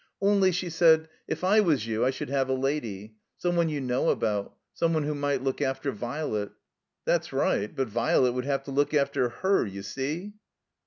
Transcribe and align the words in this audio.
"Only," 0.19 0.51
she 0.51 0.71
said, 0.71 1.09
"if 1.27 1.43
I 1.43 1.59
was 1.59 1.85
you 1.85 2.03
I 2.03 2.09
should 2.09 2.29
have 2.31 2.49
a 2.49 2.55
lady. 2.55 3.17
Some 3.37 3.55
one 3.55 3.69
you 3.69 3.79
know 3.79 4.09
about. 4.09 4.55
Some 4.73 4.93
one 4.93 5.03
who 5.03 5.13
might 5.13 5.43
look 5.43 5.61
after 5.61 5.91
Vi'let." 5.91 6.49
"That's 7.05 7.31
right. 7.31 7.71
But 7.75 7.87
Virelet 7.87 8.33
would 8.33 8.45
have 8.45 8.63
to 8.63 8.71
look 8.71 8.95
after 8.95 9.29
her, 9.29 9.63
you 9.63 9.83
see." 9.83 10.33